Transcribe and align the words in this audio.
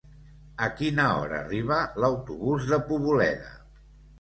A 0.67 0.69
quina 0.79 1.05
hora 1.17 1.37
arriba 1.45 1.77
l'autobús 2.05 2.67
de 2.73 2.81
Poboleda? 2.89 3.57